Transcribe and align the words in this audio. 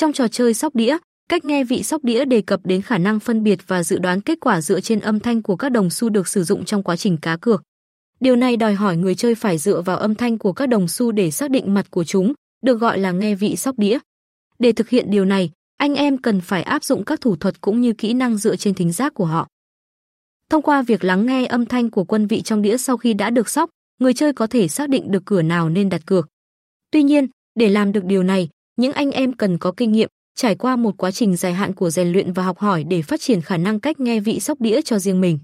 Trong 0.00 0.12
trò 0.12 0.28
chơi 0.28 0.54
sóc 0.54 0.74
đĩa, 0.74 0.98
cách 1.28 1.44
nghe 1.44 1.64
vị 1.64 1.82
sóc 1.82 2.04
đĩa 2.04 2.24
đề 2.24 2.42
cập 2.42 2.60
đến 2.64 2.82
khả 2.82 2.98
năng 2.98 3.20
phân 3.20 3.42
biệt 3.42 3.58
và 3.66 3.82
dự 3.82 3.98
đoán 3.98 4.20
kết 4.20 4.38
quả 4.40 4.60
dựa 4.60 4.80
trên 4.80 5.00
âm 5.00 5.20
thanh 5.20 5.42
của 5.42 5.56
các 5.56 5.68
đồng 5.68 5.90
xu 5.90 6.08
được 6.08 6.28
sử 6.28 6.44
dụng 6.44 6.64
trong 6.64 6.82
quá 6.82 6.96
trình 6.96 7.16
cá 7.16 7.36
cược. 7.36 7.62
Điều 8.20 8.36
này 8.36 8.56
đòi 8.56 8.74
hỏi 8.74 8.96
người 8.96 9.14
chơi 9.14 9.34
phải 9.34 9.58
dựa 9.58 9.80
vào 9.80 9.96
âm 9.96 10.14
thanh 10.14 10.38
của 10.38 10.52
các 10.52 10.66
đồng 10.66 10.88
xu 10.88 11.12
để 11.12 11.30
xác 11.30 11.50
định 11.50 11.74
mặt 11.74 11.90
của 11.90 12.04
chúng, 12.04 12.32
được 12.62 12.74
gọi 12.74 12.98
là 12.98 13.10
nghe 13.10 13.34
vị 13.34 13.56
sóc 13.56 13.78
đĩa. 13.78 13.98
Để 14.58 14.72
thực 14.72 14.88
hiện 14.88 15.10
điều 15.10 15.24
này, 15.24 15.50
anh 15.76 15.94
em 15.94 16.18
cần 16.18 16.40
phải 16.40 16.62
áp 16.62 16.84
dụng 16.84 17.04
các 17.04 17.20
thủ 17.20 17.36
thuật 17.36 17.60
cũng 17.60 17.80
như 17.80 17.92
kỹ 17.92 18.14
năng 18.14 18.36
dựa 18.36 18.56
trên 18.56 18.74
thính 18.74 18.92
giác 18.92 19.14
của 19.14 19.26
họ. 19.26 19.48
Thông 20.50 20.62
qua 20.62 20.82
việc 20.82 21.04
lắng 21.04 21.26
nghe 21.26 21.46
âm 21.46 21.66
thanh 21.66 21.90
của 21.90 22.04
quân 22.04 22.26
vị 22.26 22.42
trong 22.42 22.62
đĩa 22.62 22.76
sau 22.76 22.96
khi 22.96 23.14
đã 23.14 23.30
được 23.30 23.48
sóc, 23.48 23.70
người 23.98 24.14
chơi 24.14 24.32
có 24.32 24.46
thể 24.46 24.68
xác 24.68 24.88
định 24.88 25.10
được 25.10 25.22
cửa 25.24 25.42
nào 25.42 25.68
nên 25.68 25.88
đặt 25.88 26.06
cược. 26.06 26.28
Tuy 26.90 27.02
nhiên, 27.02 27.26
để 27.54 27.68
làm 27.68 27.92
được 27.92 28.04
điều 28.04 28.22
này, 28.22 28.48
những 28.80 28.92
anh 28.92 29.10
em 29.10 29.32
cần 29.32 29.58
có 29.58 29.72
kinh 29.76 29.92
nghiệm, 29.92 30.08
trải 30.36 30.54
qua 30.54 30.76
một 30.76 30.94
quá 30.96 31.10
trình 31.10 31.36
dài 31.36 31.52
hạn 31.52 31.74
của 31.74 31.90
rèn 31.90 32.12
luyện 32.12 32.32
và 32.32 32.42
học 32.42 32.58
hỏi 32.58 32.84
để 32.84 33.02
phát 33.02 33.20
triển 33.20 33.40
khả 33.40 33.56
năng 33.56 33.80
cách 33.80 34.00
nghe 34.00 34.20
vị 34.20 34.40
sóc 34.40 34.60
đĩa 34.60 34.80
cho 34.82 34.98
riêng 34.98 35.20
mình. 35.20 35.38